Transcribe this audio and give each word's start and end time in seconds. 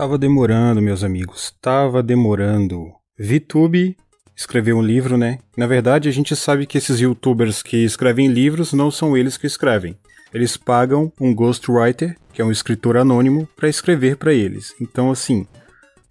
Tava 0.00 0.16
demorando, 0.16 0.80
meus 0.80 1.04
amigos, 1.04 1.54
tava 1.60 2.02
demorando. 2.02 2.90
VTube 3.18 3.94
escreveu 4.34 4.78
um 4.78 4.82
livro, 4.82 5.18
né? 5.18 5.38
Na 5.54 5.66
verdade, 5.66 6.08
a 6.08 6.10
gente 6.10 6.34
sabe 6.34 6.64
que 6.64 6.78
esses 6.78 7.00
youtubers 7.00 7.62
que 7.62 7.84
escrevem 7.84 8.28
livros 8.28 8.72
não 8.72 8.90
são 8.90 9.14
eles 9.14 9.36
que 9.36 9.46
escrevem. 9.46 9.94
Eles 10.32 10.56
pagam 10.56 11.12
um 11.20 11.34
ghostwriter, 11.34 12.16
que 12.32 12.40
é 12.40 12.44
um 12.46 12.50
escritor 12.50 12.96
anônimo, 12.96 13.46
para 13.54 13.68
escrever 13.68 14.16
para 14.16 14.32
eles. 14.32 14.74
Então, 14.80 15.10
assim, 15.10 15.46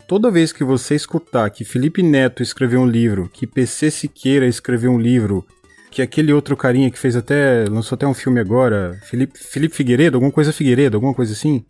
toda 0.08 0.30
vez 0.30 0.54
que 0.54 0.64
você 0.64 0.94
escutar 0.94 1.50
que 1.50 1.66
Felipe 1.66 2.04
Neto 2.04 2.44
escreveu 2.44 2.82
um 2.82 2.88
livro, 2.88 3.28
que 3.34 3.48
PC 3.48 3.90
Siqueira 3.90 4.46
escreveu 4.46 4.92
um 4.92 5.00
livro, 5.00 5.44
que 5.90 6.04
aquele 6.04 6.32
outro 6.32 6.56
carinha 6.56 6.92
que 6.92 7.00
fez 7.00 7.16
até. 7.16 7.66
lançou 7.68 7.96
até 7.96 8.06
um 8.06 8.14
filme 8.14 8.40
agora, 8.40 9.00
Felipe, 9.06 9.40
Felipe 9.40 9.76
Figueiredo, 9.76 10.18
alguma 10.18 10.32
coisa 10.32 10.54
Figueiredo, 10.54 10.96
alguma 10.96 11.16
coisa 11.16 11.34
assim, 11.34 11.66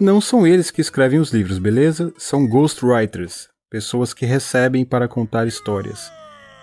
não 0.00 0.20
são 0.20 0.46
eles 0.46 0.70
que 0.70 0.80
escrevem 0.80 1.18
os 1.18 1.32
livros, 1.32 1.58
beleza? 1.58 2.12
São 2.18 2.46
ghostwriters, 2.46 3.48
pessoas 3.70 4.12
que 4.12 4.26
recebem 4.26 4.84
para 4.84 5.08
contar 5.08 5.46
histórias. 5.46 6.10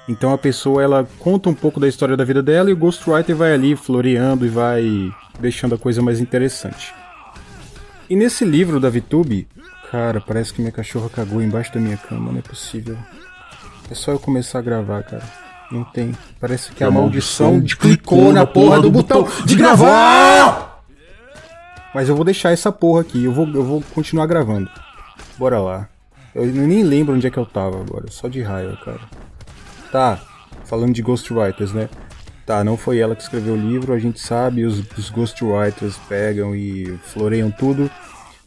Então 0.07 0.33
a 0.33 0.37
pessoa 0.37 0.81
ela 0.81 1.07
conta 1.19 1.49
um 1.49 1.53
pouco 1.53 1.79
da 1.79 1.87
história 1.87 2.17
da 2.17 2.23
vida 2.23 2.41
dela 2.41 2.69
e 2.69 2.73
o 2.73 2.77
ghostwriter 2.77 3.35
vai 3.35 3.53
ali 3.53 3.75
floreando 3.75 4.45
e 4.45 4.49
vai 4.49 5.11
deixando 5.39 5.75
a 5.75 5.77
coisa 5.77 6.01
mais 6.01 6.19
interessante. 6.19 6.93
E 8.09 8.15
nesse 8.15 8.43
livro 8.43 8.79
da 8.79 8.89
VTube, 8.89 9.47
cara, 9.89 10.19
parece 10.19 10.53
que 10.53 10.61
minha 10.61 10.71
cachorra 10.71 11.09
cagou 11.09 11.41
embaixo 11.41 11.73
da 11.73 11.79
minha 11.79 11.97
cama, 11.97 12.31
não 12.31 12.39
é 12.39 12.41
possível. 12.41 12.97
É 13.89 13.95
só 13.95 14.11
eu 14.11 14.19
começar 14.19 14.59
a 14.59 14.61
gravar, 14.61 15.03
cara. 15.03 15.23
Não 15.71 15.85
tem. 15.85 16.13
Parece 16.39 16.71
que 16.71 16.83
a, 16.83 16.87
a 16.87 16.91
maldição, 16.91 17.53
maldição 17.53 17.77
clicou 17.79 18.33
na 18.33 18.45
porra 18.45 18.81
do 18.81 18.91
botão 18.91 19.25
de 19.45 19.55
gravar! 19.55 20.70
Mas 21.93 22.07
eu 22.07 22.15
vou 22.15 22.23
deixar 22.25 22.51
essa 22.51 22.71
porra 22.71 23.01
aqui, 23.01 23.23
eu 23.23 23.33
vou, 23.33 23.47
eu 23.47 23.63
vou 23.63 23.83
continuar 23.93 24.25
gravando. 24.25 24.69
Bora 25.37 25.59
lá. 25.59 25.89
Eu 26.33 26.45
nem 26.45 26.83
lembro 26.83 27.15
onde 27.15 27.27
é 27.27 27.29
que 27.29 27.37
eu 27.37 27.45
tava 27.45 27.79
agora, 27.79 28.05
só 28.09 28.27
de 28.27 28.41
raiva, 28.41 28.77
cara. 28.83 29.01
Tá, 29.91 30.21
falando 30.63 30.93
de 30.93 31.01
Ghostwriters, 31.01 31.73
né? 31.73 31.89
Tá, 32.45 32.63
não 32.63 32.77
foi 32.77 32.99
ela 32.99 33.15
que 33.15 33.21
escreveu 33.21 33.53
o 33.53 33.57
livro, 33.57 33.93
a 33.93 33.99
gente 33.99 34.19
sabe, 34.19 34.63
os, 34.63 34.79
os 34.97 35.09
Ghostwriters 35.09 35.97
pegam 36.07 36.55
e 36.55 36.97
floreiam 37.03 37.51
tudo. 37.51 37.91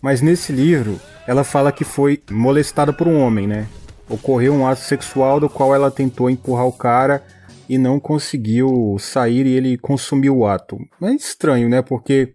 Mas 0.01 0.21
nesse 0.21 0.53
livro, 0.53 0.99
ela 1.27 1.45
fala 1.45 1.73
que 1.73 1.85
foi 1.85 2.23
molestada 2.31 2.93
por 2.93 3.07
um 3.07 3.21
homem, 3.21 3.47
né? 3.47 3.67
Ocorreu 4.09 4.53
um 4.55 4.67
ato 4.67 4.81
sexual 4.81 5.41
do 5.41 5.49
qual 5.49 5.75
ela 5.75 5.91
tentou 5.91 6.29
empurrar 6.29 6.67
o 6.67 6.73
cara 6.73 7.23
e 7.69 7.79
não 7.79 7.99
conseguiu 7.99 8.97
sair 8.99 9.47
e 9.47 9.55
ele 9.57 9.79
consumiu 9.79 10.39
o 10.39 10.47
ato. 10.47 10.79
É 11.03 11.11
estranho, 11.13 11.69
né? 11.69 11.81
Porque 11.81 12.35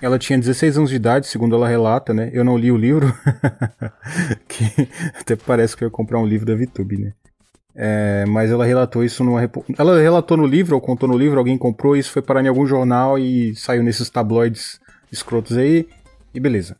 ela 0.00 0.18
tinha 0.18 0.38
16 0.38 0.78
anos 0.78 0.90
de 0.90 0.96
idade, 0.96 1.26
segundo 1.26 1.54
ela 1.54 1.68
relata, 1.68 2.14
né? 2.14 2.30
Eu 2.32 2.44
não 2.44 2.56
li 2.56 2.70
o 2.70 2.76
livro, 2.76 3.12
que 4.48 4.88
até 5.20 5.34
parece 5.36 5.76
que 5.76 5.84
eu 5.84 5.86
ia 5.88 5.92
comprar 5.92 6.18
um 6.18 6.26
livro 6.26 6.46
da 6.46 6.54
VTube, 6.54 6.98
né? 6.98 7.12
É, 7.74 8.24
mas 8.26 8.50
ela 8.50 8.64
relatou 8.64 9.04
isso 9.04 9.22
numa. 9.22 9.48
Ela 9.78 10.00
relatou 10.00 10.36
no 10.36 10.46
livro, 10.46 10.74
ou 10.74 10.80
contou 10.80 11.08
no 11.08 11.16
livro, 11.16 11.38
alguém 11.38 11.56
comprou, 11.56 11.96
isso 11.96 12.10
foi 12.10 12.22
parar 12.22 12.44
em 12.44 12.48
algum 12.48 12.66
jornal 12.66 13.18
e 13.18 13.54
saiu 13.54 13.82
nesses 13.82 14.10
tabloides 14.10 14.80
escrotos 15.12 15.56
aí, 15.56 15.88
e 16.34 16.40
beleza. 16.40 16.76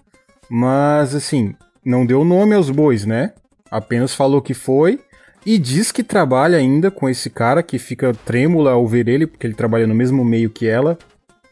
Mas, 0.51 1.15
assim, 1.15 1.55
não 1.85 2.05
deu 2.05 2.25
nome 2.25 2.55
aos 2.55 2.71
bois, 2.71 3.05
né? 3.05 3.33
Apenas 3.71 4.15
falou 4.15 4.43
que 4.43 4.55
foi, 4.55 4.99
e 5.47 5.57
diz 5.57 5.93
que 5.93 6.03
trabalha 6.03 6.59
ainda 6.59 6.91
com 6.91 7.09
esse 7.09 7.31
cara 7.31 7.63
que 7.63 7.79
fica 7.79 8.13
trêmula 8.25 8.73
ao 8.73 8.87
ver 8.87 9.09
ele, 9.09 9.27
porque 9.27 9.47
ele 9.47 9.55
trabalha 9.55 9.87
no 9.87 9.95
mesmo 9.95 10.25
meio 10.25 10.51
que 10.51 10.67
ela, 10.67 10.99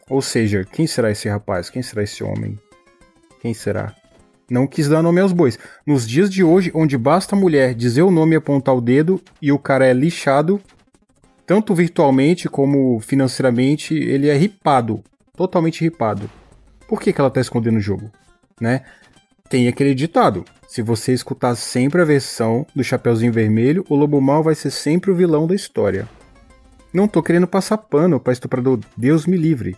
ou 0.09 0.21
seja, 0.21 0.63
quem 0.63 0.87
será 0.87 1.11
esse 1.11 1.27
rapaz? 1.27 1.69
Quem 1.69 1.81
será 1.81 2.03
esse 2.03 2.23
homem? 2.23 2.57
Quem 3.41 3.53
será? 3.53 3.93
Não 4.49 4.65
quis 4.65 4.87
dar 4.87 5.01
nome 5.01 5.19
aos 5.19 5.33
bois. 5.33 5.59
Nos 5.85 6.07
dias 6.07 6.29
de 6.29 6.43
hoje, 6.43 6.71
onde 6.73 6.97
basta 6.97 7.35
a 7.35 7.39
mulher 7.39 7.73
dizer 7.73 8.03
o 8.03 8.11
nome 8.11 8.33
e 8.33 8.37
apontar 8.37 8.75
o 8.75 8.81
dedo 8.81 9.21
e 9.41 9.51
o 9.51 9.59
cara 9.59 9.85
é 9.85 9.91
lixado, 9.91 10.61
tanto 11.45 11.75
virtualmente 11.75 12.47
como 12.47 12.99
financeiramente, 13.01 13.93
ele 13.93 14.29
é 14.29 14.35
ripado. 14.35 15.03
Totalmente 15.35 15.81
ripado. 15.81 16.29
Por 16.87 17.01
que, 17.01 17.11
que 17.11 17.19
ela 17.19 17.29
tá 17.29 17.41
escondendo 17.41 17.77
o 17.77 17.81
jogo? 17.81 18.09
Né? 18.59 18.83
Tem 19.49 19.67
aquele 19.67 19.93
ditado: 19.93 20.45
se 20.67 20.81
você 20.81 21.13
escutar 21.13 21.55
sempre 21.55 22.01
a 22.01 22.05
versão 22.05 22.65
do 22.73 22.83
Chapeuzinho 22.83 23.33
Vermelho, 23.33 23.85
o 23.89 23.95
Lobo 23.95 24.21
Mal 24.21 24.41
vai 24.41 24.55
ser 24.55 24.71
sempre 24.71 25.11
o 25.11 25.15
vilão 25.15 25.45
da 25.45 25.55
história. 25.55 26.07
Não 26.93 27.07
tô 27.07 27.21
querendo 27.21 27.47
passar 27.47 27.77
pano 27.77 28.19
pra 28.19 28.33
estuprador, 28.33 28.79
Deus 28.95 29.25
me 29.25 29.35
livre. 29.35 29.77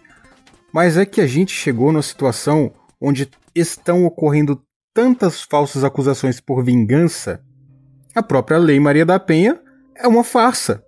Mas 0.71 0.97
é 0.97 1.05
que 1.05 1.21
a 1.21 1.27
gente 1.27 1.53
chegou 1.53 1.91
numa 1.91 2.01
situação 2.01 2.71
onde 3.01 3.29
estão 3.55 4.05
ocorrendo 4.05 4.61
tantas 4.93 5.41
falsas 5.41 5.83
acusações 5.83 6.39
por 6.39 6.63
vingança. 6.63 7.41
A 8.15 8.21
própria 8.21 8.57
Lei 8.57 8.79
Maria 8.79 9.05
da 9.05 9.19
Penha 9.19 9.59
é 9.95 10.07
uma 10.07 10.23
farsa. 10.23 10.83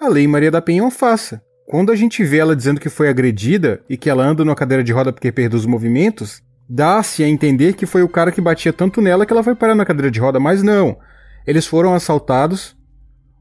A 0.00 0.08
Lei 0.08 0.26
Maria 0.26 0.50
da 0.50 0.62
Penha 0.62 0.80
é 0.80 0.84
uma 0.84 0.90
farsa. 0.90 1.42
Quando 1.66 1.92
a 1.92 1.96
gente 1.96 2.24
vê 2.24 2.38
ela 2.38 2.56
dizendo 2.56 2.80
que 2.80 2.88
foi 2.88 3.08
agredida 3.08 3.82
e 3.88 3.96
que 3.96 4.10
ela 4.10 4.24
anda 4.24 4.44
numa 4.44 4.56
cadeira 4.56 4.82
de 4.82 4.92
roda 4.92 5.12
porque 5.12 5.30
perdeu 5.30 5.58
os 5.58 5.66
movimentos, 5.66 6.42
dá-se 6.68 7.22
a 7.22 7.28
entender 7.28 7.74
que 7.74 7.86
foi 7.86 8.02
o 8.02 8.08
cara 8.08 8.32
que 8.32 8.40
batia 8.40 8.72
tanto 8.72 9.00
nela 9.00 9.24
que 9.24 9.32
ela 9.32 9.42
foi 9.42 9.54
parar 9.54 9.74
na 9.74 9.84
cadeira 9.84 10.10
de 10.10 10.18
roda, 10.18 10.40
mas 10.40 10.62
não. 10.62 10.98
Eles 11.46 11.66
foram 11.66 11.94
assaltados, 11.94 12.76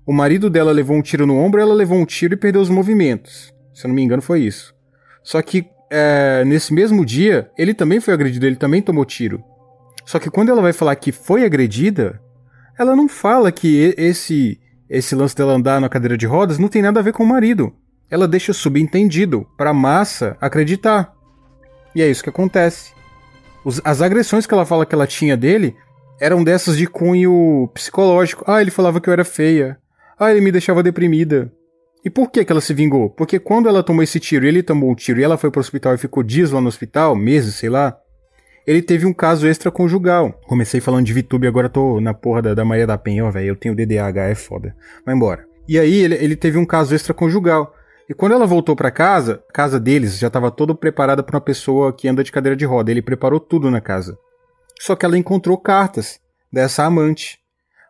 o 0.06 0.14
marido 0.14 0.50
dela 0.50 0.72
levou 0.72 0.96
um 0.98 1.02
tiro 1.02 1.26
no 1.26 1.38
ombro, 1.38 1.62
ela 1.62 1.74
levou 1.74 1.98
um 1.98 2.06
tiro 2.06 2.34
e 2.34 2.38
perdeu 2.38 2.62
os 2.62 2.70
movimentos. 2.70 3.54
Se 3.74 3.86
eu 3.86 3.90
não 3.90 3.96
me 3.96 4.04
engano, 4.04 4.22
foi 4.22 4.42
isso. 4.42 4.74
Só 5.24 5.42
que 5.42 5.66
é, 5.90 6.44
nesse 6.46 6.74
mesmo 6.74 7.06
dia, 7.06 7.50
ele 7.58 7.74
também 7.74 8.00
foi 8.00 8.14
agredido, 8.14 8.46
ele 8.46 8.56
também 8.56 8.82
tomou 8.82 9.06
tiro. 9.06 9.44
Só 10.06 10.20
que 10.20 10.30
quando 10.30 10.50
ela 10.50 10.62
vai 10.62 10.74
falar 10.74 10.96
que 10.96 11.12
foi 11.12 11.44
agredida, 11.44 12.22
ela 12.78 12.96
não 12.96 13.08
fala 13.08 13.52
que 13.52 13.94
esse 13.98 14.60
esse 14.90 15.14
lance 15.14 15.36
dela 15.36 15.54
andar 15.54 15.80
na 15.80 15.88
cadeira 15.88 16.18
de 16.18 16.26
rodas 16.26 16.58
não 16.58 16.68
tem 16.68 16.82
nada 16.82 17.00
a 17.00 17.04
ver 17.04 17.14
com 17.14 17.22
o 17.22 17.28
marido. 17.28 17.72
Ela 18.10 18.28
deixa 18.28 18.54
subentendido 18.54 19.46
para 19.56 19.72
massa 19.72 20.36
acreditar. 20.42 21.14
E 21.94 22.02
é 22.02 22.10
isso 22.10 22.24
que 22.24 22.30
acontece. 22.30 22.92
Os, 23.64 23.80
as 23.84 24.02
agressões 24.02 24.48
que 24.48 24.54
ela 24.54 24.66
fala 24.66 24.88
que 24.88 24.96
ela 24.96 25.06
tinha 25.06 25.38
dele 25.38 25.76
eram 26.20 26.44
dessas 26.44 26.76
de 26.76 26.88
cunho 26.88 27.70
psicológico. 27.72 28.44
Ah, 28.48 28.62
ele 28.62 28.72
falava 28.72 29.00
que 29.00 29.08
eu 29.08 29.14
era 29.14 29.24
feia. 29.24 29.78
Ah, 30.18 30.32
ele 30.32 30.42
me 30.42 30.52
deixava 30.52 30.82
deprimida. 30.82 31.54
E 32.04 32.10
por 32.10 32.32
que, 32.32 32.46
que 32.46 32.52
ela 32.52 32.62
se 32.62 32.74
vingou? 32.74 33.10
Porque 33.10 33.40
quando 33.40 33.68
ela 33.68 33.84
tomou 33.84 34.02
esse 34.02 34.20
tiro 34.20 34.46
e 34.46 34.48
ele 34.48 34.64
tomou 34.64 34.90
um 34.90 34.96
tiro 34.96 35.20
e 35.20 35.24
ela 35.24 35.38
foi 35.38 35.52
pro 35.52 35.60
hospital 35.60 35.96
e 35.96 35.98
ficou 35.98 36.24
dias 36.24 36.52
lá 36.52 36.62
no 36.62 36.68
hospital, 36.68 37.16
meses, 37.16 37.56
sei 37.56 37.70
lá, 37.70 37.98
ele 38.66 38.82
teve 38.82 39.06
um 39.06 39.14
caso 39.14 39.48
extraconjugal. 39.48 40.32
Comecei 40.48 40.80
falando 40.80 41.06
de 41.06 41.14
VTube, 41.14 41.48
agora 41.48 41.68
tô 41.68 42.00
na 42.00 42.14
porra 42.14 42.42
da, 42.42 42.54
da 42.54 42.64
Maria 42.64 42.88
da 42.88 42.98
Penha, 42.98 43.26
ó, 43.26 43.32
velho, 43.32 43.48
eu 43.48 43.56
tenho 43.56 43.76
DDAH, 43.76 44.30
é 44.30 44.36
foda. 44.36 44.76
Vai 45.06 45.16
embora. 45.16 45.46
E 45.68 45.78
aí 45.78 45.94
ele, 46.02 46.16
ele 46.16 46.36
teve 46.36 46.58
um 46.58 46.66
caso 46.66 46.96
extraconjugal. 46.96 47.74
E 48.10 48.14
quando 48.14 48.32
ela 48.32 48.48
voltou 48.48 48.76
para 48.76 48.90
casa, 48.90 49.44
a 49.50 49.54
casa 49.54 49.80
deles 49.80 50.18
já 50.18 50.28
estava 50.28 50.50
toda 50.50 50.74
preparada 50.74 51.22
para 51.22 51.36
uma 51.36 51.42
pessoa 51.42 51.94
que 51.94 52.08
anda 52.08 52.24
de 52.24 52.32
cadeira 52.32 52.56
de 52.56 52.66
roda. 52.66 52.90
Ele 52.90 53.02
preparou 53.02 53.40
tudo 53.40 53.70
na 53.70 53.82
casa. 53.82 54.18
Só 54.80 54.96
que 54.96 55.06
ela 55.06 55.18
encontrou 55.18 55.58
cartas 55.58 56.20
dessa 56.52 56.84
amante. 56.86 57.40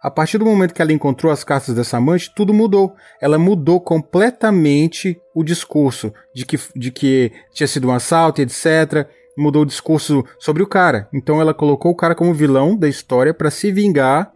A 0.02 0.10
partir 0.10 0.38
do 0.38 0.46
momento 0.46 0.74
que 0.74 0.82
ela 0.82 0.94
encontrou 0.94 1.30
as 1.30 1.44
cartas 1.44 1.76
dessa 1.76 1.98
amante, 1.98 2.32
tudo 2.34 2.54
mudou. 2.54 2.96
Ela 3.22 3.38
mudou 3.38 3.82
completamente 3.82 5.20
o 5.36 5.44
discurso 5.44 6.14
de 6.34 6.46
que, 6.46 6.58
de 6.74 6.90
que 6.90 7.34
tinha 7.52 7.68
sido 7.68 7.90
um 7.90 7.92
assalto, 7.92 8.42
etc. 8.42 9.10
Mudou 9.38 9.64
o 9.64 9.66
discurso 9.66 10.24
sobre 10.40 10.64
o 10.64 10.68
cara. 10.68 11.10
Então 11.14 11.42
ela 11.42 11.54
colocou 11.54 11.92
o 11.92 11.96
cara 11.96 12.16
como 12.16 12.34
vilão 12.34 12.78
da 12.78 12.88
história 12.88 13.34
para 13.34 13.52
se 13.52 13.74
vingar 13.74 14.32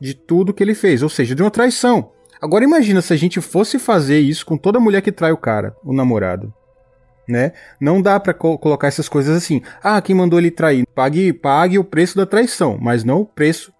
de 0.00 0.14
tudo 0.14 0.52
que 0.52 0.62
ele 0.62 0.74
fez, 0.74 1.00
ou 1.00 1.08
seja, 1.08 1.34
de 1.34 1.42
uma 1.42 1.50
traição. 1.50 2.10
Agora 2.42 2.64
imagina 2.64 3.00
se 3.00 3.12
a 3.12 3.16
gente 3.16 3.40
fosse 3.40 3.78
fazer 3.78 4.18
isso 4.18 4.44
com 4.44 4.58
toda 4.58 4.80
mulher 4.80 5.00
que 5.00 5.12
trai 5.12 5.30
o 5.30 5.36
cara, 5.36 5.76
o 5.84 5.94
namorado. 5.94 6.52
Né? 7.26 7.52
Não 7.80 8.02
dá 8.02 8.20
para 8.20 8.34
co 8.34 8.58
colocar 8.58 8.88
essas 8.88 9.08
coisas 9.08 9.34
assim. 9.34 9.62
Ah, 9.82 10.02
quem 10.02 10.14
mandou 10.14 10.38
ele 10.38 10.50
trair? 10.50 10.84
Pague, 10.94 11.32
pague 11.32 11.78
o 11.78 11.84
preço 11.84 12.16
da 12.16 12.26
traição, 12.26 12.76
mas 12.78 13.02
não 13.02 13.20
o 13.20 13.24
preço 13.24 13.72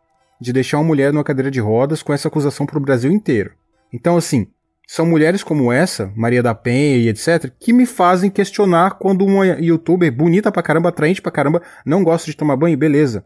de 0.45 0.53
deixar 0.53 0.77
uma 0.77 0.85
mulher 0.85 1.13
numa 1.13 1.25
cadeira 1.25 1.51
de 1.51 1.59
rodas 1.59 2.03
com 2.03 2.13
essa 2.13 2.29
acusação 2.29 2.67
para 2.67 2.77
o 2.77 2.81
Brasil 2.81 3.11
inteiro. 3.11 3.53
Então, 3.91 4.17
assim, 4.17 4.47
são 4.87 5.07
mulheres 5.07 5.43
como 5.43 5.73
essa, 5.73 6.13
Maria 6.15 6.43
da 6.43 6.55
Penha 6.55 6.99
e 6.99 7.09
etc., 7.09 7.51
que 7.59 7.73
me 7.73 7.87
fazem 7.87 8.31
questionar 8.31 8.99
quando 8.99 9.25
uma 9.25 9.47
youtuber 9.47 10.13
bonita 10.13 10.53
pra 10.53 10.63
caramba, 10.63 10.91
atraente 10.91 11.23
pra 11.23 11.33
caramba, 11.33 11.63
não 11.85 12.05
gosta 12.05 12.31
de 12.31 12.37
tomar 12.37 12.57
banho, 12.57 12.77
beleza. 12.77 13.25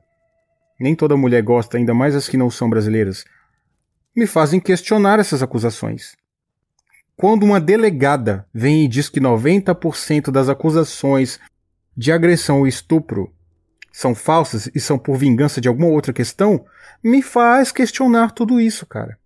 Nem 0.79 0.95
toda 0.95 1.17
mulher 1.17 1.43
gosta, 1.43 1.77
ainda 1.77 1.93
mais 1.93 2.15
as 2.15 2.29
que 2.29 2.37
não 2.37 2.49
são 2.49 2.71
brasileiras. 2.71 3.25
Me 4.15 4.27
fazem 4.27 4.61
questionar 4.61 5.19
essas 5.19 5.43
acusações. 5.43 6.17
Quando 7.17 7.43
uma 7.43 7.61
delegada 7.61 8.47
vem 8.55 8.85
e 8.85 8.89
diz 8.89 9.09
que 9.09 9.21
90% 9.21 10.31
das 10.31 10.49
acusações 10.49 11.41
de 11.97 12.13
agressão 12.13 12.61
ou 12.61 12.67
estupro 12.69 13.33
são 13.93 14.15
falsas 14.15 14.71
e 14.75 14.81
são 14.81 14.99
por 14.99 15.17
vingança 15.17 15.61
de 15.61 15.69
alguma 15.69 15.89
outra 15.89 16.13
questão, 16.13 16.65
me 17.03 17.23
faz 17.23 17.73
questionar 17.73 18.33
tudo 18.33 18.61
isso, 18.61 18.87
cara. 18.87 19.19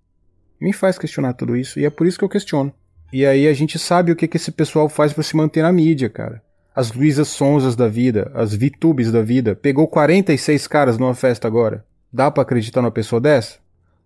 Me 0.60 0.72
faz 0.72 0.98
questionar 0.98 1.32
tudo 1.34 1.56
isso 1.56 1.80
e 1.80 1.84
é 1.84 1.90
por 1.90 2.06
isso 2.06 2.18
que 2.18 2.24
eu 2.24 2.28
questiono. 2.28 2.72
E 3.12 3.26
aí 3.26 3.46
a 3.46 3.52
gente 3.52 3.78
sabe 3.78 4.10
o 4.10 4.16
que, 4.16 4.26
que 4.26 4.36
esse 4.36 4.50
pessoal 4.50 4.88
faz 4.88 5.12
para 5.12 5.22
se 5.22 5.36
manter 5.36 5.62
na 5.62 5.72
mídia, 5.72 6.08
cara. 6.08 6.42
as 6.74 6.90
Luísas 6.92 7.28
Sonzas 7.28 7.76
da 7.76 7.86
vida, 7.86 8.30
as 8.34 8.54
VTubes 8.54 9.12
da 9.12 9.20
vida, 9.20 9.54
pegou 9.54 9.86
46 9.86 10.66
caras 10.66 10.96
numa 10.96 11.14
festa 11.14 11.46
agora. 11.46 11.84
Dá 12.10 12.30
para 12.30 12.42
acreditar 12.42 12.80
numa 12.80 12.90
pessoa 12.90 13.20
dessa? 13.20 13.58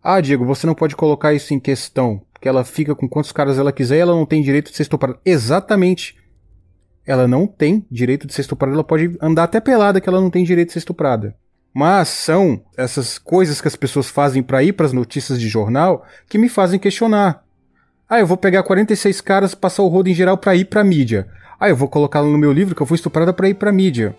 Ah, 0.03 0.21
Diego, 0.21 0.45
você 0.45 0.67
não 0.67 0.75
pode 0.75 0.97
colocar 0.97 1.33
isso 1.33 1.55
em 1.55 1.61
questão, 1.61 2.23
porque 2.33 2.49
ela 2.49 2.65
fica 2.65 2.95
com 2.95 3.09
quantos 3.09 3.31
caras 3.33 3.59
ela 3.59 3.73
quiser 3.73 3.97
e 3.97 4.01
ela 4.01 4.15
não 4.15 4.27
tem 4.27 4.43
direito 4.43 4.71
de 4.71 4.77
ser 4.77 4.83
estuprada. 4.83 5.19
Exatamente. 5.25 6.17
Ela 7.07 7.29
não 7.29 7.47
tem 7.47 7.87
direito 7.91 8.27
de 8.27 8.35
ser 8.35 8.41
estuprada, 8.41 8.75
ela 8.75 8.85
pode 8.85 9.17
andar 9.21 9.45
até 9.45 9.61
pelada 9.61 10.01
que 10.01 10.09
ela 10.09 10.21
não 10.21 10.31
tem 10.31 10.45
direito 10.45 10.69
de 10.69 10.73
ser 10.73 10.81
estuprada. 10.81 11.35
Mas 11.73 12.09
são 12.09 12.61
essas 12.77 13.19
coisas 13.19 13.61
que 13.61 13.69
as 13.69 13.77
pessoas 13.77 14.09
fazem 14.09 14.43
para 14.43 14.63
ir 14.63 14.73
para 14.73 14.87
as 14.87 14.93
notícias 14.93 15.39
de 15.39 15.49
jornal 15.49 16.05
que 16.29 16.39
me 16.39 16.49
fazem 16.49 16.81
questionar. 16.81 17.45
Ah, 18.09 18.19
eu 18.19 18.27
vou 18.27 18.37
pegar 18.37 18.63
46 18.63 19.21
caras, 19.21 19.55
passar 19.55 19.83
o 19.83 19.89
rodo 19.89 20.09
em 20.09 20.15
geral 20.15 20.39
para 20.39 20.57
ir 20.57 20.65
pra 20.65 20.83
mídia. 20.83 21.29
Ah, 21.61 21.69
eu 21.69 21.77
vou 21.77 21.89
colocá-lo 21.89 22.31
no 22.31 22.39
meu 22.39 22.53
livro 22.53 22.75
que 22.75 22.81
eu 22.81 22.87
fui 22.87 22.95
estuprada 22.95 23.33
para 23.33 23.49
ir 23.49 23.55
pra 23.55 23.73
mídia. 23.73 24.15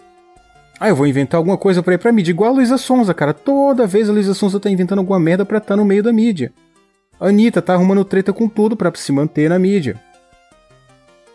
Ah, 0.79 0.89
eu 0.89 0.95
vou 0.95 1.07
inventar 1.07 1.39
alguma 1.39 1.57
coisa 1.57 1.81
para 1.81 1.95
ir 1.95 1.97
pra 1.97 2.11
mídia. 2.11 2.31
Igual 2.31 2.51
a 2.51 2.53
Luísa 2.53 2.77
Sonza, 2.77 3.13
cara. 3.13 3.33
Toda 3.33 3.87
vez 3.87 4.09
a 4.09 4.13
Luísa 4.13 4.33
Sonza 4.33 4.59
tá 4.59 4.69
inventando 4.69 4.99
alguma 4.99 5.19
merda 5.19 5.45
pra 5.45 5.57
estar 5.57 5.69
tá 5.69 5.75
no 5.75 5.85
meio 5.85 6.03
da 6.03 6.13
mídia. 6.13 6.53
A 7.19 7.27
Anitta 7.29 7.61
tá 7.61 7.73
arrumando 7.73 8.05
treta 8.05 8.31
com 8.31 8.47
tudo 8.47 8.75
para 8.75 8.93
se 8.95 9.11
manter 9.11 9.49
na 9.49 9.57
mídia. 9.57 9.99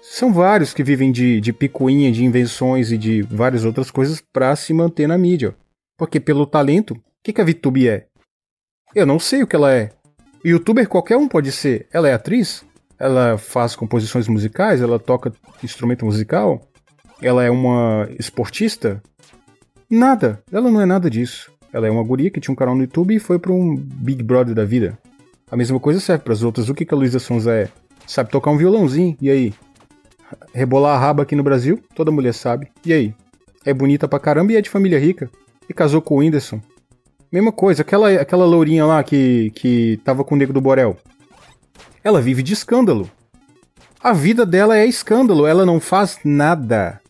São 0.04 0.32
vários 0.32 0.74
que 0.74 0.82
vivem 0.82 1.12
de, 1.12 1.40
de 1.40 1.52
picuinha, 1.52 2.10
de 2.10 2.24
invenções 2.24 2.90
e 2.90 2.98
de 2.98 3.22
várias 3.22 3.64
outras 3.64 3.88
coisas 3.88 4.20
para 4.20 4.54
se 4.56 4.74
manter 4.74 5.06
na 5.06 5.16
mídia. 5.16 5.54
Porque 5.96 6.18
pelo 6.18 6.44
talento, 6.44 6.94
o 6.94 7.00
que, 7.22 7.32
que 7.32 7.40
a 7.40 7.44
VTube 7.44 7.88
é? 7.88 8.06
Eu 8.96 9.06
não 9.06 9.20
sei 9.20 9.44
o 9.44 9.46
que 9.46 9.54
ela 9.54 9.72
é. 9.72 9.90
Youtuber 10.44 10.88
qualquer 10.88 11.16
um 11.16 11.28
pode 11.28 11.52
ser. 11.52 11.86
Ela 11.92 12.08
é 12.08 12.14
atriz? 12.14 12.64
Ela 12.98 13.38
faz 13.38 13.76
composições 13.76 14.26
musicais, 14.26 14.82
ela 14.82 14.98
toca 14.98 15.32
instrumento 15.62 16.04
musical, 16.04 16.60
ela 17.22 17.44
é 17.44 17.50
uma 17.50 18.08
esportista. 18.18 19.00
Nada, 19.88 20.42
ela 20.50 20.68
não 20.68 20.80
é 20.80 20.84
nada 20.84 21.08
disso. 21.08 21.52
Ela 21.72 21.86
é 21.86 21.90
uma 21.90 22.02
guria 22.02 22.28
que 22.28 22.40
tinha 22.40 22.52
um 22.52 22.56
canal 22.56 22.74
no 22.74 22.82
YouTube 22.82 23.14
e 23.14 23.20
foi 23.20 23.38
para 23.38 23.52
um 23.52 23.76
Big 23.76 24.20
Brother 24.20 24.52
da 24.52 24.64
vida. 24.64 24.98
A 25.48 25.56
mesma 25.56 25.78
coisa 25.78 26.00
serve 26.00 26.24
para 26.24 26.32
as 26.32 26.42
outras. 26.42 26.68
O 26.68 26.74
que, 26.74 26.84
que 26.84 26.92
a 26.92 26.96
Luísa 26.96 27.20
Sonza 27.20 27.54
é? 27.54 27.68
Sabe 28.04 28.30
tocar 28.30 28.50
um 28.50 28.58
violãozinho, 28.58 29.16
e 29.20 29.30
aí? 29.30 29.54
Rebolar 30.54 30.96
a 30.96 30.98
raba 30.98 31.22
aqui 31.22 31.34
no 31.34 31.42
Brasil, 31.42 31.82
toda 31.94 32.10
mulher 32.10 32.34
sabe. 32.34 32.68
E 32.84 32.92
aí? 32.92 33.14
É 33.64 33.72
bonita 33.72 34.08
pra 34.08 34.18
caramba 34.18 34.52
e 34.52 34.56
é 34.56 34.60
de 34.60 34.70
família 34.70 34.98
rica. 34.98 35.30
E 35.68 35.72
casou 35.72 36.02
com 36.02 36.16
o 36.16 36.18
Whindersson. 36.18 36.60
Mesma 37.30 37.52
coisa, 37.52 37.82
aquela, 37.82 38.10
aquela 38.10 38.44
lourinha 38.44 38.84
lá 38.84 39.02
que, 39.02 39.50
que 39.54 39.98
tava 40.04 40.22
com 40.24 40.34
o 40.34 40.38
Nego 40.38 40.52
do 40.52 40.60
Borel. 40.60 40.96
Ela 42.04 42.20
vive 42.20 42.42
de 42.42 42.52
escândalo. 42.52 43.10
A 44.02 44.12
vida 44.12 44.44
dela 44.44 44.76
é 44.76 44.84
escândalo, 44.84 45.46
ela 45.46 45.64
não 45.64 45.78
faz 45.78 46.18
nada. 46.24 47.00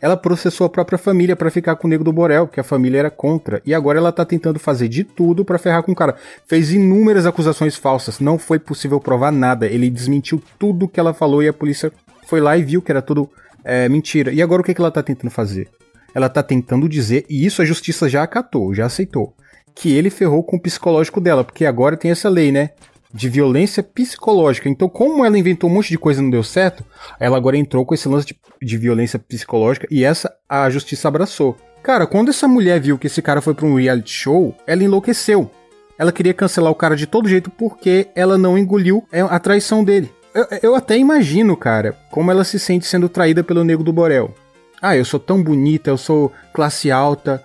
Ela 0.00 0.16
processou 0.16 0.64
a 0.66 0.70
própria 0.70 0.98
família 0.98 1.36
para 1.36 1.50
ficar 1.50 1.76
com 1.76 1.86
o 1.86 1.90
Nego 1.90 2.04
do 2.04 2.12
Borel, 2.12 2.46
porque 2.46 2.60
a 2.60 2.64
família 2.64 2.98
era 2.98 3.10
contra. 3.10 3.60
E 3.66 3.74
agora 3.74 3.98
ela 3.98 4.12
tá 4.12 4.24
tentando 4.24 4.58
fazer 4.58 4.88
de 4.88 5.04
tudo 5.04 5.44
para 5.44 5.58
ferrar 5.58 5.82
com 5.82 5.92
o 5.92 5.94
cara. 5.94 6.16
Fez 6.46 6.72
inúmeras 6.72 7.26
acusações 7.26 7.76
falsas, 7.76 8.20
não 8.20 8.38
foi 8.38 8.58
possível 8.58 9.00
provar 9.00 9.32
nada. 9.32 9.66
Ele 9.66 9.90
desmentiu 9.90 10.42
tudo 10.58 10.88
que 10.88 11.00
ela 11.00 11.12
falou 11.12 11.42
e 11.42 11.48
a 11.48 11.52
polícia 11.52 11.92
foi 12.28 12.40
lá 12.40 12.56
e 12.56 12.62
viu 12.62 12.82
que 12.82 12.92
era 12.92 13.00
tudo 13.00 13.30
é, 13.64 13.88
mentira. 13.88 14.32
E 14.32 14.42
agora 14.42 14.60
o 14.60 14.64
que, 14.64 14.74
que 14.74 14.80
ela 14.80 14.90
tá 14.90 15.02
tentando 15.02 15.30
fazer? 15.30 15.68
Ela 16.14 16.28
tá 16.28 16.42
tentando 16.42 16.88
dizer, 16.88 17.24
e 17.28 17.46
isso 17.46 17.62
a 17.62 17.64
justiça 17.64 18.08
já 18.08 18.22
acatou, 18.22 18.74
já 18.74 18.86
aceitou, 18.86 19.34
que 19.74 19.92
ele 19.92 20.10
ferrou 20.10 20.42
com 20.42 20.56
o 20.56 20.60
psicológico 20.60 21.20
dela, 21.20 21.42
porque 21.42 21.64
agora 21.64 21.96
tem 21.96 22.10
essa 22.10 22.28
lei, 22.28 22.52
né? 22.52 22.70
de 23.12 23.26
violência 23.28 23.82
psicológica. 23.82 24.68
Então, 24.68 24.86
como 24.86 25.24
ela 25.24 25.38
inventou 25.38 25.70
um 25.70 25.72
monte 25.72 25.88
de 25.88 25.96
coisa 25.96 26.20
e 26.20 26.22
não 26.22 26.30
deu 26.30 26.42
certo, 26.42 26.84
ela 27.18 27.38
agora 27.38 27.56
entrou 27.56 27.86
com 27.86 27.94
esse 27.94 28.06
lance 28.06 28.26
de, 28.26 28.38
de 28.60 28.76
violência 28.76 29.18
psicológica 29.18 29.88
e 29.90 30.04
essa 30.04 30.30
a 30.46 30.68
justiça 30.68 31.08
abraçou. 31.08 31.56
Cara, 31.82 32.06
quando 32.06 32.28
essa 32.28 32.46
mulher 32.46 32.78
viu 32.78 32.98
que 32.98 33.06
esse 33.06 33.22
cara 33.22 33.40
foi 33.40 33.54
para 33.54 33.64
um 33.64 33.76
reality 33.76 34.12
show, 34.12 34.54
ela 34.66 34.84
enlouqueceu. 34.84 35.50
Ela 35.98 36.12
queria 36.12 36.34
cancelar 36.34 36.70
o 36.70 36.76
cara 36.76 36.94
de 36.94 37.06
todo 37.06 37.28
jeito 37.28 37.50
porque 37.50 38.08
ela 38.14 38.36
não 38.36 38.58
engoliu 38.58 39.02
é, 39.10 39.22
a 39.22 39.38
traição 39.38 39.82
dele. 39.82 40.10
Eu, 40.38 40.46
eu 40.62 40.74
até 40.74 40.96
imagino, 40.96 41.56
cara, 41.56 41.96
como 42.10 42.30
ela 42.30 42.44
se 42.44 42.58
sente 42.58 42.86
sendo 42.86 43.08
traída 43.08 43.42
pelo 43.42 43.64
nego 43.64 43.82
do 43.82 43.92
Borel. 43.92 44.34
Ah, 44.80 44.96
eu 44.96 45.04
sou 45.04 45.18
tão 45.18 45.42
bonita, 45.42 45.90
eu 45.90 45.98
sou 45.98 46.32
classe 46.52 46.90
alta, 46.90 47.42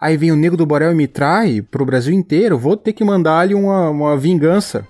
Aí 0.00 0.16
vem 0.16 0.32
o 0.32 0.36
Nego 0.36 0.56
do 0.56 0.64
Borel 0.64 0.92
e 0.92 0.94
me 0.94 1.06
trai 1.06 1.60
pro 1.60 1.84
Brasil 1.84 2.14
inteiro, 2.14 2.58
vou 2.58 2.74
ter 2.74 2.94
que 2.94 3.04
mandar-lhe 3.04 3.54
uma, 3.54 3.90
uma 3.90 4.16
vingança 4.16 4.86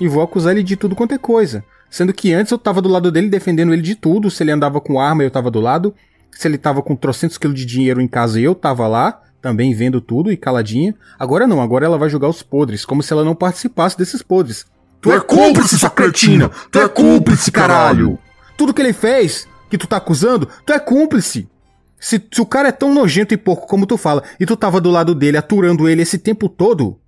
e 0.00 0.06
vou 0.06 0.22
acusar 0.22 0.52
ele 0.52 0.62
de 0.62 0.76
tudo 0.76 0.94
quanto 0.94 1.14
é 1.14 1.18
coisa. 1.18 1.64
Sendo 1.90 2.12
que 2.12 2.32
antes 2.32 2.52
eu 2.52 2.58
tava 2.58 2.80
do 2.80 2.88
lado 2.88 3.10
dele 3.10 3.28
defendendo 3.28 3.72
ele 3.72 3.82
de 3.82 3.96
tudo, 3.96 4.30
se 4.30 4.44
ele 4.44 4.52
andava 4.52 4.80
com 4.80 5.00
arma 5.00 5.24
eu 5.24 5.32
tava 5.32 5.50
do 5.50 5.60
lado, 5.60 5.92
se 6.30 6.46
ele 6.46 6.58
tava 6.58 6.80
com 6.80 6.94
trocentos 6.94 7.36
quilos 7.36 7.58
de 7.58 7.66
dinheiro 7.66 8.00
em 8.00 8.06
casa 8.06 8.38
eu 8.38 8.54
tava 8.54 8.86
lá, 8.86 9.20
também 9.42 9.74
vendo 9.74 10.00
tudo 10.00 10.30
e 10.30 10.36
caladinha. 10.36 10.94
Agora 11.18 11.44
não, 11.48 11.60
agora 11.60 11.84
ela 11.84 11.98
vai 11.98 12.08
julgar 12.08 12.28
os 12.28 12.40
podres, 12.40 12.84
como 12.84 13.02
se 13.02 13.12
ela 13.12 13.24
não 13.24 13.34
participasse 13.34 13.98
desses 13.98 14.22
podres. 14.22 14.64
Tu 15.06 15.12
é 15.12 15.20
cúmplice, 15.20 15.78
sua 15.78 15.88
cretina! 15.88 16.50
Tu 16.68 16.80
é 16.80 16.88
cúmplice, 16.88 17.52
caralho! 17.52 18.18
Tudo 18.56 18.74
que 18.74 18.82
ele 18.82 18.92
fez, 18.92 19.46
que 19.70 19.78
tu 19.78 19.86
tá 19.86 19.98
acusando, 19.98 20.48
tu 20.66 20.72
é 20.72 20.80
cúmplice! 20.80 21.48
Se, 21.96 22.20
se 22.32 22.40
o 22.40 22.44
cara 22.44 22.70
é 22.70 22.72
tão 22.72 22.92
nojento 22.92 23.32
e 23.32 23.36
porco 23.36 23.68
como 23.68 23.86
tu 23.86 23.96
fala, 23.96 24.24
e 24.40 24.44
tu 24.44 24.56
tava 24.56 24.80
do 24.80 24.90
lado 24.90 25.14
dele, 25.14 25.36
aturando 25.36 25.88
ele 25.88 26.02
esse 26.02 26.18
tempo 26.18 26.48
todo, 26.48 26.98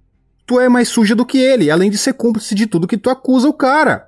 tu 0.47 0.61
é 0.61 0.69
mais 0.69 0.89
suja 0.89 1.17
do 1.17 1.27
que 1.27 1.39
ele, 1.39 1.73
além 1.73 1.91
de 1.91 1.99
ser 1.99 2.13
cúmplice 2.13 2.55
de 2.55 2.69
tudo 2.69 2.87
que 2.87 2.97
tu 2.97 3.11
acusa 3.11 3.49
o 3.49 3.53
cara. 3.53 4.07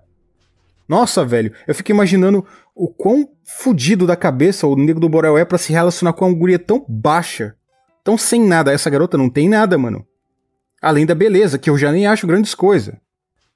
Nossa, 0.88 1.24
velho, 1.24 1.52
eu 1.66 1.74
fico 1.74 1.90
imaginando 1.90 2.46
o 2.76 2.86
quão 2.86 3.28
fudido 3.44 4.06
da 4.06 4.14
cabeça 4.14 4.68
o 4.68 4.76
Nego 4.76 5.00
do 5.00 5.08
Borel 5.08 5.36
é 5.36 5.44
para 5.44 5.58
se 5.58 5.72
relacionar 5.72 6.12
com 6.12 6.28
uma 6.28 6.38
guria 6.38 6.60
tão 6.60 6.86
baixa, 6.88 7.56
tão 8.04 8.16
sem 8.16 8.40
nada. 8.46 8.72
Essa 8.72 8.88
garota 8.88 9.18
não 9.18 9.28
tem 9.28 9.48
nada, 9.48 9.76
mano. 9.76 10.06
Além 10.80 11.04
da 11.04 11.14
beleza, 11.16 11.58
que 11.58 11.68
eu 11.68 11.76
já 11.76 11.90
nem 11.90 12.06
acho 12.06 12.24
grandes 12.24 12.54
coisas. 12.54 12.94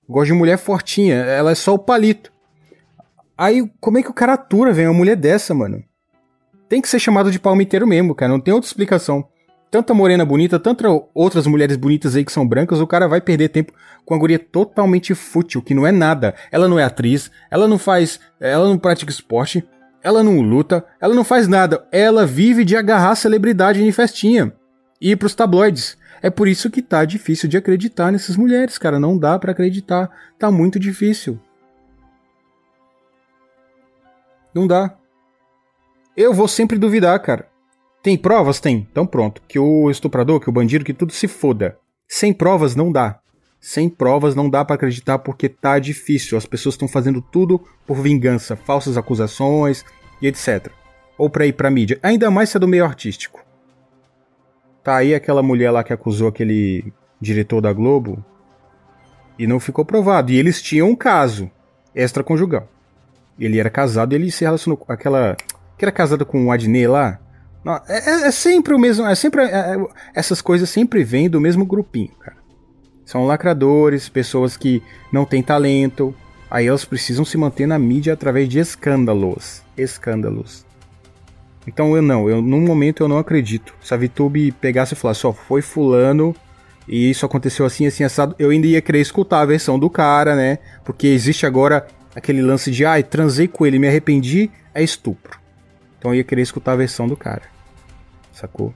Gosto 0.09 0.27
de 0.27 0.33
mulher 0.33 0.59
fortinha, 0.59 1.17
ela 1.17 1.51
é 1.51 1.55
só 1.55 1.75
o 1.75 1.79
palito. 1.79 2.33
Aí, 3.37 3.69
como 3.81 3.99
é 3.99 4.03
que 4.03 4.11
o 4.11 4.15
cara 4.15 4.35
atura, 4.35 4.73
velho, 4.73 4.91
uma 4.91 4.99
mulher 4.99 5.17
dessa, 5.17 5.55
mano? 5.55 5.83
Tem 6.69 6.81
que 6.81 6.89
ser 6.89 6.99
chamado 6.99 7.31
de 7.31 7.39
palmiteiro 7.39 7.87
mesmo, 7.87 8.15
cara, 8.15 8.33
não 8.33 8.41
tem 8.41 8.55
outra 8.55 8.69
explicação 8.69 9.27
tanta 9.75 9.93
morena 9.93 10.25
bonita, 10.25 10.57
tantas 10.57 10.89
outras 11.13 11.49
mulheres 11.49 11.77
bonitas 11.77 12.15
aí 12.15 12.25
que 12.25 12.31
são 12.31 12.47
brancas, 12.47 12.79
o 12.79 12.87
cara 12.87 13.09
vai 13.09 13.21
perder 13.21 13.49
tempo 13.49 13.73
com 14.05 14.15
uma 14.15 14.21
guria 14.21 14.39
totalmente 14.39 15.17
fútil, 15.17 15.61
que 15.61 15.75
não 15.75 15.85
é 15.85 15.91
nada. 15.91 16.33
Ela 16.53 16.69
não 16.69 16.79
é 16.79 16.85
atriz, 16.85 17.29
ela 17.51 17.67
não 17.67 17.77
faz, 17.77 18.21
ela 18.39 18.69
não 18.69 18.79
pratica 18.79 19.11
esporte, 19.11 19.67
ela 20.01 20.23
não 20.23 20.41
luta, 20.41 20.85
ela 21.01 21.13
não 21.13 21.25
faz 21.25 21.49
nada. 21.49 21.89
Ela 21.91 22.25
vive 22.25 22.65
de 22.65 22.77
agarrar 22.77 23.17
celebridade 23.17 23.83
em 23.83 23.91
festinha 23.91 24.53
e 25.01 25.11
ir 25.11 25.17
pros 25.17 25.35
tabloides. 25.35 25.99
É 26.25 26.31
por 26.31 26.49
isso 26.49 26.71
que 26.71 26.81
tá 26.81 27.05
difícil 27.05 27.51
de 27.51 27.59
acreditar 27.59 28.11
nessas 28.11 28.35
mulheres, 28.35 28.79
cara. 28.79 28.99
Não 28.99 29.19
dá 29.19 29.39
para 29.39 29.53
acreditar. 29.53 30.11
Tá 30.39 30.51
muito 30.51 30.79
difícil. 30.79 31.39
Não 34.55 34.67
dá. 34.67 34.97
Eu 36.17 36.33
vou 36.33 36.49
sempre 36.49 36.79
duvidar, 36.79 37.21
cara. 37.21 37.47
Tem 38.03 38.17
provas? 38.17 38.59
Tem. 38.59 38.89
Então 38.91 39.07
pronto. 39.07 39.43
Que 39.47 39.59
o 39.59 39.91
estuprador, 39.91 40.41
que 40.41 40.49
o 40.49 40.53
bandido, 40.53 40.83
que 40.83 40.95
tudo 40.95 41.13
se 41.13 41.29
foda. 41.29 41.77
Sem 42.09 42.33
provas 42.33 42.75
não 42.75 42.91
dá. 42.91 43.21
Sem 43.61 43.91
provas 43.91 44.35
não 44.35 44.49
dá 44.49 44.65
para 44.65 44.77
acreditar 44.77 45.19
porque 45.19 45.47
tá 45.47 45.79
difícil. 45.79 46.39
As 46.39 46.47
pessoas 46.47 46.75
estão 46.75 46.89
fazendo 46.89 47.21
tudo 47.21 47.61
por 47.87 48.01
vingança, 48.01 48.57
falsas 48.57 48.97
acusações 48.97 49.85
e 50.23 50.27
etc. 50.27 50.73
Ou 51.19 51.29
pra 51.29 51.45
ir 51.45 51.53
pra 51.53 51.71
mídia. 51.71 51.99
Ainda 52.03 52.31
mais 52.31 52.49
se 52.49 52.57
é 52.57 52.61
do 52.61 52.67
meio 52.67 52.87
artístico. 52.87 53.44
Tá 54.85 54.97
aí 54.97 55.15
aquela 55.15 55.43
mulher 55.43 55.71
lá 55.71 55.83
que 55.83 55.95
acusou 55.95 56.29
aquele 56.29 56.93
diretor 57.19 57.63
da 57.63 57.73
Globo 57.73 58.23
e 59.39 59.47
não 59.47 59.59
ficou 59.59 59.83
provado. 59.83 60.31
E 60.31 60.37
eles 60.37 60.61
tinham 60.61 60.91
um 60.91 60.95
caso 60.95 61.51
extraconjugal. 61.95 62.69
Ele 63.39 63.59
era 63.59 63.71
casado 63.71 64.13
e 64.13 64.17
ele 64.17 64.31
se 64.31 64.45
relacionou 64.45 64.77
com 64.77 64.93
aquela. 64.93 65.37
que 65.79 65.85
era 65.85 65.91
casada 65.91 66.25
com 66.25 66.47
o 66.47 66.53
Adnet 66.53 66.87
lá. 66.87 67.19
É, 67.89 68.11
é, 68.11 68.27
é, 68.27 68.31
sempre 68.31 68.75
o 68.75 68.79
mesmo. 68.79 69.07
É 69.07 69.15
sempre, 69.15 69.43
é, 69.43 69.75
é, 69.75 69.87
essas 70.15 70.43
coisas 70.43 70.69
sempre 70.69 71.03
vêm 71.03 71.31
do 71.31 71.41
mesmo 71.41 71.65
grupinho, 71.65 72.13
cara. 72.21 72.37
São 73.07 73.27
lacradores, 73.27 74.09
pessoas 74.09 74.55
que 74.55 74.83
não 75.11 75.25
têm 75.25 75.43
talento. 75.43 76.15
Aí 76.51 76.67
elas 76.67 76.85
precisam 76.85 77.25
se 77.25 77.39
manter 77.39 77.67
na 77.67 77.79
mídia 77.79 78.13
através 78.13 78.49
de 78.51 78.59
escândalos. 78.59 79.63
Escândalos. 79.77 80.65
Então 81.67 81.97
eu 81.97 82.03
não, 82.03 82.29
eu 82.29 82.43
num 82.43 82.61
momento 82.61 83.03
eu 83.03 83.09
não 83.09 83.19
acredito. 83.19 83.75
Se 83.81 83.95
a 83.95 83.97
VTube 83.97 84.53
pegasse 84.53 84.95
e 84.95 84.97
falasse, 84.97 85.21
só 85.21 85.33
foi 85.33 85.63
fulano 85.63 86.35
e 86.87 87.11
isso 87.11 87.25
aconteceu 87.25 87.65
assim, 87.65 87.87
assim, 87.87 88.05
assado, 88.05 88.35
eu 88.39 88.51
ainda 88.51 88.67
ia 88.67 88.83
querer 88.83 89.01
escutar 89.01 89.41
a 89.41 89.47
versão 89.47 89.79
do 89.79 89.89
cara, 89.89 90.37
né? 90.37 90.59
Porque 90.85 91.07
existe 91.07 91.47
agora 91.47 91.87
aquele 92.15 92.43
lance 92.43 92.71
de, 92.71 92.85
ai, 92.85 93.01
ah, 93.01 93.03
transei 93.03 93.49
com 93.49 93.65
ele, 93.65 93.79
me 93.79 93.89
arrependi, 93.89 94.51
é 94.75 94.83
estupro. 94.83 95.39
Então 95.99 96.11
eu 96.13 96.17
ia 96.17 96.25
querer 96.25 96.43
escutar 96.43 96.73
a 96.73 96.77
versão 96.77 97.09
do 97.09 97.17
cara 97.17 97.55
sacou? 98.35 98.75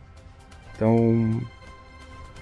Então, 0.75 1.41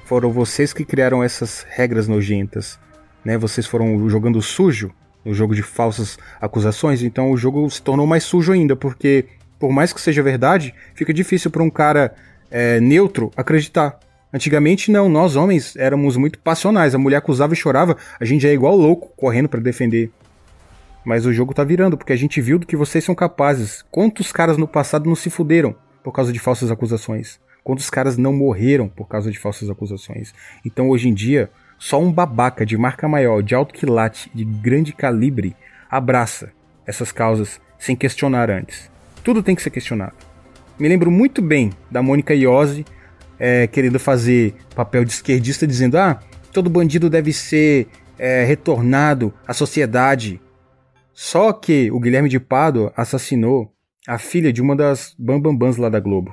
foram 0.04 0.30
vocês 0.30 0.72
que 0.72 0.84
criaram 0.84 1.24
essas 1.24 1.66
regras 1.68 2.06
nojentas, 2.06 2.78
né? 3.24 3.36
Vocês 3.38 3.66
foram 3.66 4.08
jogando 4.08 4.40
sujo 4.42 4.92
no 5.24 5.34
jogo 5.34 5.54
de 5.54 5.62
falsas 5.62 6.18
acusações, 6.40 7.02
então 7.02 7.32
o 7.32 7.36
jogo 7.36 7.68
se 7.68 7.82
tornou 7.82 8.06
mais 8.06 8.22
sujo 8.22 8.52
ainda, 8.52 8.76
porque 8.76 9.26
Por 9.58 9.72
mais 9.72 9.92
que 9.92 10.00
seja 10.00 10.22
verdade, 10.22 10.74
fica 10.94 11.12
difícil 11.12 11.50
para 11.50 11.62
um 11.62 11.70
cara 11.70 12.14
é, 12.50 12.80
neutro 12.80 13.30
acreditar. 13.36 13.98
Antigamente 14.32 14.90
não, 14.90 15.08
nós 15.08 15.36
homens 15.36 15.76
éramos 15.76 16.16
muito 16.16 16.38
passionais. 16.38 16.94
A 16.94 16.98
mulher 16.98 17.16
acusava 17.16 17.54
e 17.54 17.56
chorava, 17.56 17.96
a 18.20 18.24
gente 18.24 18.46
é 18.46 18.52
igual 18.52 18.76
louco 18.76 19.12
correndo 19.16 19.48
para 19.48 19.60
defender. 19.60 20.10
Mas 21.04 21.24
o 21.24 21.32
jogo 21.32 21.54
tá 21.54 21.62
virando, 21.62 21.96
porque 21.96 22.12
a 22.12 22.16
gente 22.16 22.40
viu 22.40 22.58
do 22.58 22.66
que 22.66 22.76
vocês 22.76 23.04
são 23.04 23.14
capazes. 23.14 23.84
Quantos 23.90 24.32
caras 24.32 24.56
no 24.56 24.66
passado 24.66 25.08
não 25.08 25.14
se 25.14 25.30
fuderam 25.30 25.74
por 26.02 26.12
causa 26.12 26.32
de 26.32 26.38
falsas 26.38 26.70
acusações? 26.70 27.40
Quantos 27.62 27.88
caras 27.88 28.16
não 28.16 28.32
morreram 28.32 28.88
por 28.88 29.08
causa 29.08 29.30
de 29.30 29.38
falsas 29.38 29.70
acusações? 29.70 30.34
Então 30.64 30.88
hoje 30.88 31.08
em 31.08 31.14
dia, 31.14 31.50
só 31.78 32.00
um 32.00 32.12
babaca 32.12 32.66
de 32.66 32.76
marca 32.76 33.08
maior, 33.08 33.42
de 33.42 33.54
alto 33.54 33.72
quilate, 33.72 34.30
de 34.34 34.44
grande 34.44 34.92
calibre, 34.92 35.56
abraça 35.90 36.52
essas 36.86 37.10
causas 37.12 37.60
sem 37.78 37.96
questionar 37.96 38.50
antes. 38.50 38.90
Tudo 39.26 39.42
tem 39.42 39.56
que 39.56 39.62
ser 39.62 39.70
questionado. 39.70 40.14
Me 40.78 40.88
lembro 40.88 41.10
muito 41.10 41.42
bem 41.42 41.72
da 41.90 42.00
Mônica 42.00 42.32
Iose 42.32 42.84
é, 43.40 43.66
querendo 43.66 43.98
fazer 43.98 44.54
papel 44.72 45.04
de 45.04 45.10
esquerdista, 45.10 45.66
dizendo: 45.66 45.98
ah, 45.98 46.20
todo 46.52 46.70
bandido 46.70 47.10
deve 47.10 47.32
ser 47.32 47.88
é, 48.16 48.44
retornado 48.44 49.34
à 49.44 49.52
sociedade. 49.52 50.40
Só 51.12 51.52
que 51.52 51.90
o 51.90 51.98
Guilherme 51.98 52.28
de 52.28 52.38
Pado 52.38 52.92
assassinou 52.96 53.74
a 54.06 54.16
filha 54.16 54.52
de 54.52 54.62
uma 54.62 54.76
das 54.76 55.12
bambambãs 55.18 55.76
lá 55.76 55.88
da 55.88 55.98
Globo. 55.98 56.32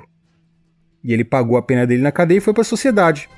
E 1.02 1.12
ele 1.12 1.24
pagou 1.24 1.56
a 1.56 1.62
pena 1.62 1.84
dele 1.84 2.00
na 2.00 2.12
cadeia 2.12 2.38
e 2.38 2.40
foi 2.40 2.54
para 2.54 2.62
a 2.62 2.64
sociedade. 2.64 3.28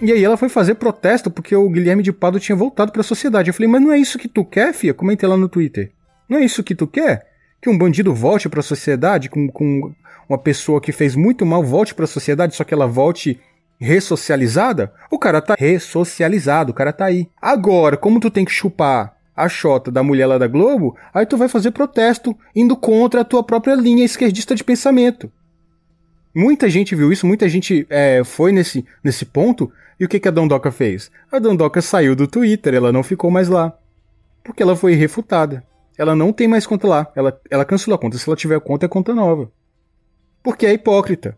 E 0.00 0.10
aí 0.10 0.24
ela 0.24 0.36
foi 0.36 0.48
fazer 0.48 0.74
protesto 0.74 1.30
porque 1.30 1.54
o 1.54 1.70
Guilherme 1.70 2.02
de 2.02 2.12
Pado 2.12 2.40
tinha 2.40 2.56
voltado 2.56 2.90
para 2.90 3.02
a 3.02 3.04
sociedade. 3.04 3.48
Eu 3.48 3.54
falei: 3.54 3.70
"Mas 3.70 3.80
não 3.80 3.92
é 3.92 3.98
isso 3.98 4.18
que 4.18 4.26
tu 4.26 4.44
quer, 4.44 4.74
fia?" 4.74 4.92
Comentei 4.92 5.28
lá 5.28 5.36
no 5.36 5.48
Twitter. 5.48 5.92
"Não 6.28 6.38
é 6.38 6.44
isso 6.44 6.64
que 6.64 6.74
tu 6.74 6.88
quer? 6.88 7.35
Que 7.66 7.70
um 7.70 7.76
bandido 7.76 8.14
volte 8.14 8.48
para 8.48 8.60
a 8.60 8.62
sociedade 8.62 9.28
com, 9.28 9.48
com 9.48 9.92
uma 10.28 10.38
pessoa 10.38 10.80
que 10.80 10.92
fez 10.92 11.16
muito 11.16 11.44
mal 11.44 11.64
volte 11.64 11.96
para 11.96 12.04
a 12.04 12.06
sociedade, 12.06 12.54
só 12.54 12.62
que 12.62 12.72
ela 12.72 12.86
volte 12.86 13.40
ressocializada? 13.76 14.92
O 15.10 15.18
cara 15.18 15.42
tá 15.42 15.56
ressocializado, 15.58 16.70
o 16.70 16.74
cara 16.74 16.92
tá 16.92 17.06
aí. 17.06 17.28
Agora, 17.42 17.96
como 17.96 18.20
tu 18.20 18.30
tem 18.30 18.44
que 18.44 18.52
chupar 18.52 19.16
a 19.34 19.48
chota 19.48 19.90
da 19.90 20.00
mulher 20.00 20.26
lá 20.26 20.38
da 20.38 20.46
Globo, 20.46 20.96
aí 21.12 21.26
tu 21.26 21.36
vai 21.36 21.48
fazer 21.48 21.72
protesto 21.72 22.38
indo 22.54 22.76
contra 22.76 23.22
a 23.22 23.24
tua 23.24 23.42
própria 23.42 23.74
linha 23.74 24.04
esquerdista 24.04 24.54
de 24.54 24.62
pensamento. 24.62 25.28
Muita 26.32 26.70
gente 26.70 26.94
viu 26.94 27.10
isso, 27.10 27.26
muita 27.26 27.48
gente 27.48 27.84
é, 27.90 28.22
foi 28.22 28.52
nesse, 28.52 28.86
nesse 29.02 29.24
ponto, 29.24 29.72
e 29.98 30.04
o 30.04 30.08
que, 30.08 30.20
que 30.20 30.28
a 30.28 30.30
Dondoca 30.30 30.70
fez? 30.70 31.10
A 31.32 31.40
Dondoca 31.40 31.82
saiu 31.82 32.14
do 32.14 32.28
Twitter, 32.28 32.74
ela 32.74 32.92
não 32.92 33.02
ficou 33.02 33.28
mais 33.28 33.48
lá. 33.48 33.76
Porque 34.44 34.62
ela 34.62 34.76
foi 34.76 34.94
refutada. 34.94 35.64
Ela 35.98 36.14
não 36.14 36.32
tem 36.32 36.46
mais 36.46 36.66
conta 36.66 36.86
lá. 36.86 37.06
Ela, 37.14 37.40
ela 37.50 37.64
cancelou 37.64 37.96
a 37.96 37.98
conta. 37.98 38.18
Se 38.18 38.28
ela 38.28 38.36
tiver 38.36 38.60
conta, 38.60 38.86
é 38.86 38.88
conta 38.88 39.14
nova. 39.14 39.50
Porque 40.42 40.66
é 40.66 40.72
hipócrita. 40.72 41.36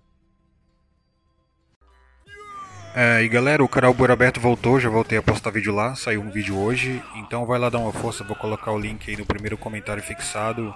É, 2.95 3.23
e 3.23 3.29
galera, 3.29 3.63
o 3.63 3.69
canal 3.69 3.95
Bura 3.95 4.13
Aberto 4.13 4.41
voltou, 4.41 4.81
já 4.81 4.89
voltei 4.89 5.19
a 5.19 5.23
postar 5.23 5.51
vídeo 5.51 5.73
lá, 5.73 5.95
saiu 5.95 6.21
um 6.21 6.31
vídeo 6.31 6.59
hoje, 6.59 7.01
então 7.15 7.47
vai 7.47 7.57
lá 7.57 7.69
dar 7.69 7.79
uma 7.79 7.93
força, 7.93 8.25
vou 8.25 8.35
colocar 8.35 8.73
o 8.73 8.79
link 8.79 9.09
aí 9.09 9.17
no 9.17 9.25
primeiro 9.25 9.57
comentário 9.57 10.03
fixado 10.03 10.75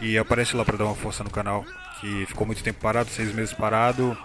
e 0.00 0.18
aparece 0.18 0.56
lá 0.56 0.64
para 0.64 0.78
dar 0.78 0.86
uma 0.86 0.96
força 0.96 1.22
no 1.22 1.30
canal, 1.30 1.64
que 2.00 2.26
ficou 2.26 2.44
muito 2.44 2.64
tempo 2.64 2.80
parado, 2.80 3.08
seis 3.10 3.32
meses 3.32 3.54
parado, 3.54 4.18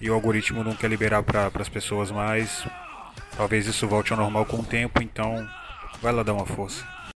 e 0.00 0.08
o 0.08 0.14
algoritmo 0.14 0.62
não 0.62 0.76
quer 0.76 0.88
liberar 0.88 1.24
para 1.24 1.50
as 1.52 1.68
pessoas 1.68 2.10
mais, 2.12 2.64
talvez 3.36 3.66
isso 3.66 3.88
volte 3.88 4.12
ao 4.12 4.18
normal 4.18 4.44
com 4.44 4.58
o 4.58 4.64
tempo, 4.64 5.02
então 5.02 5.44
vai 6.00 6.12
lá 6.12 6.22
dar 6.22 6.34
uma 6.34 6.46
força. 6.46 6.86